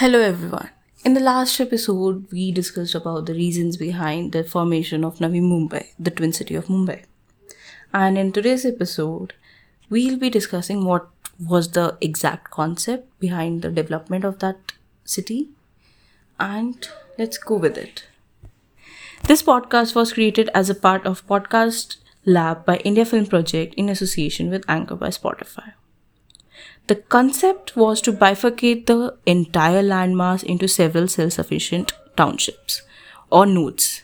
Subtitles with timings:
[0.00, 0.68] Hello everyone.
[1.06, 5.86] In the last episode, we discussed about the reasons behind the formation of Navi Mumbai,
[5.98, 7.04] the twin city of Mumbai.
[7.94, 9.32] And in today's episode,
[9.88, 14.74] we'll be discussing what was the exact concept behind the development of that
[15.06, 15.48] city.
[16.38, 16.86] And
[17.16, 18.04] let's go with it.
[19.24, 23.88] This podcast was created as a part of Podcast Lab by India Film Project in
[23.88, 25.72] association with Anchor by Spotify.
[26.86, 32.82] The concept was to bifurcate the entire landmass into several self sufficient townships
[33.30, 34.02] or nodes.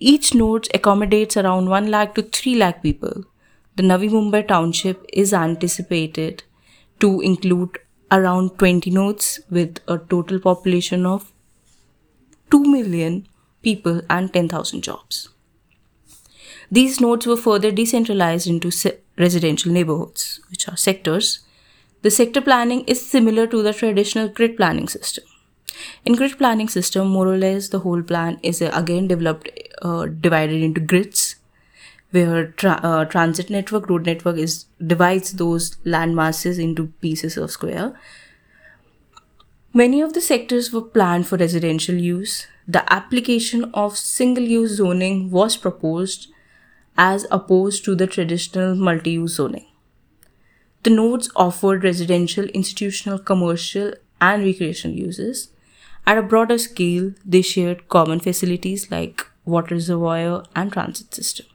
[0.00, 3.24] Each node accommodates around 1 lakh to 3 lakh people.
[3.76, 6.42] The Navi Mumbai township is anticipated
[7.00, 7.78] to include
[8.10, 11.32] around 20 nodes with a total population of
[12.50, 13.26] 2 million
[13.62, 15.28] people and 10,000 jobs.
[16.70, 21.40] These nodes were further decentralized into se- residential neighborhoods, which are sectors.
[22.02, 25.24] The sector planning is similar to the traditional grid planning system.
[26.04, 29.50] In grid planning system, more or less the whole plan is uh, again developed,
[29.82, 31.36] uh, divided into grids,
[32.10, 37.50] where tra- uh, transit network, road network is divides those land masses into pieces of
[37.50, 37.94] square.
[39.72, 42.46] Many of the sectors were planned for residential use.
[42.66, 46.28] The application of single use zoning was proposed
[46.96, 49.66] as opposed to the traditional multi use zoning.
[50.82, 55.50] The nodes offered residential, institutional, commercial, and recreational uses.
[56.06, 61.46] At a broader scale, they shared common facilities like water reservoir and transit system.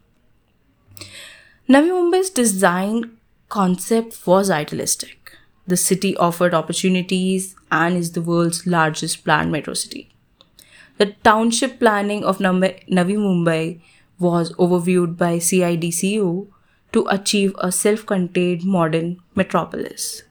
[1.67, 3.17] Navi Mumbai's design
[3.49, 5.31] concept was idealistic.
[5.66, 10.09] The city offered opportunities and is the world's largest planned metro city.
[10.97, 13.81] The township planning of Navi Mumbai
[14.19, 16.47] was overviewed by CIDCO
[16.94, 20.23] to achieve a self contained modern metropolis.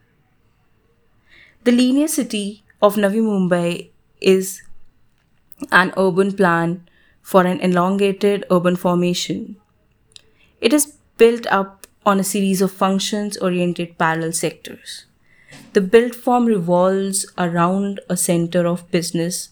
[1.65, 4.63] The linear city of Navi Mumbai is
[5.71, 6.89] an urban plan
[7.21, 9.57] for an elongated urban formation.
[10.61, 15.07] It is built up on a series of functions oriented parallel sectors.
[15.73, 19.51] The built form revolves around a center of business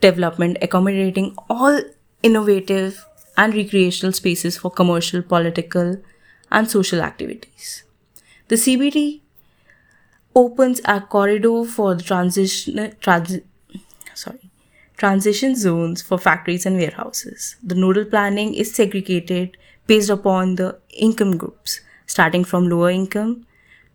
[0.00, 1.80] development accommodating all
[2.22, 3.04] innovative
[3.36, 5.96] and recreational spaces for commercial, political,
[6.50, 7.84] and social activities.
[8.48, 9.22] The CBD
[10.34, 13.42] opens a corridor for the transition, transi-
[14.14, 14.50] sorry,
[14.96, 17.56] transition zones for factories and warehouses.
[17.62, 19.56] The nodal planning is segregated
[19.86, 23.46] based upon the income groups, starting from lower income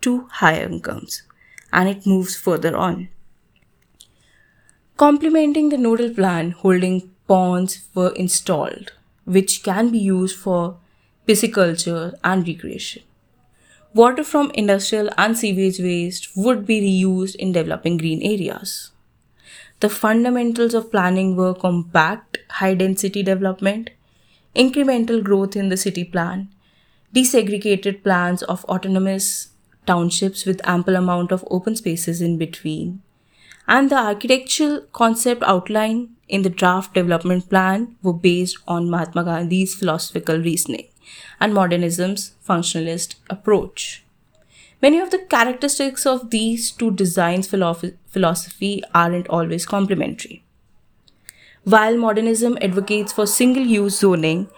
[0.01, 1.23] to higher incomes,
[1.73, 3.09] and it moves further on.
[4.97, 8.93] Complementing the nodal plan, holding ponds were installed,
[9.25, 10.77] which can be used for
[11.27, 13.03] pisciculture and recreation.
[13.93, 18.91] Water from industrial and sewage waste would be reused in developing green areas.
[19.79, 23.89] The fundamentals of planning were compact, high density development,
[24.55, 26.49] incremental growth in the city plan,
[27.13, 29.49] desegregated plans of autonomous
[29.87, 33.01] townships with ample amount of open spaces in between,
[33.67, 39.75] and the architectural concept outlined in the draft development plan were based on Mahatma Gandhi's
[39.75, 40.87] philosophical reasoning
[41.39, 44.03] and modernism's functionalist approach.
[44.81, 50.43] Many of the characteristics of these two designs' philosophy aren't always complementary.
[51.63, 54.49] While modernism advocates for single use zoning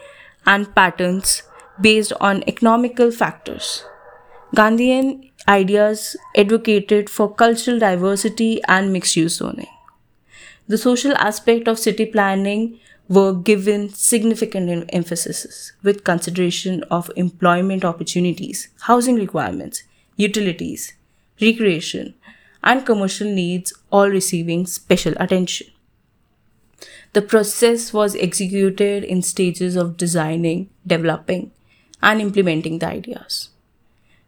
[0.46, 1.44] and patterns
[1.80, 3.86] based on economical factors,
[4.56, 9.68] Gandhian ideas advocated for cultural diversity and mixed use zoning.
[10.68, 18.68] The social aspect of city planning were given significant emphasis with consideration of employment opportunities,
[18.81, 19.84] housing requirements,
[20.18, 20.94] utilities,
[21.41, 22.13] recreation,
[22.63, 25.68] and commercial needs all receiving special attention.
[27.13, 31.51] The process was executed in stages of designing, developing,
[32.01, 33.50] and implementing the ideas.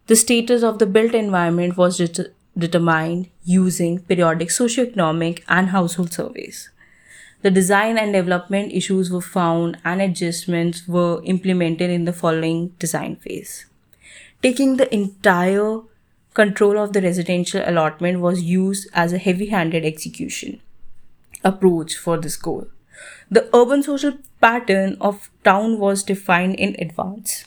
[0.08, 6.70] The status of the built environment was det- determined using periodic socioeconomic and household surveys.
[7.42, 13.16] The design and development issues were found and adjustments were implemented in the following design
[13.16, 13.66] phase.
[14.44, 15.80] Taking the entire
[16.34, 20.62] control of the residential allotment was used as a heavy handed execution
[21.44, 22.68] approach for this goal.
[23.32, 27.46] The urban social pattern of town was defined in advance.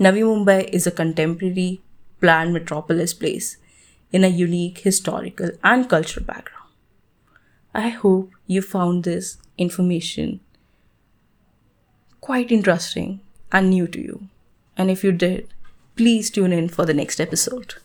[0.00, 1.82] Navi Mumbai is a contemporary
[2.20, 3.58] planned metropolis place
[4.12, 6.57] in a unique historical and cultural background.
[7.78, 10.40] I hope you found this information
[12.20, 13.20] quite interesting
[13.52, 14.28] and new to you.
[14.76, 15.46] And if you did,
[15.94, 17.76] please tune in for the next episode.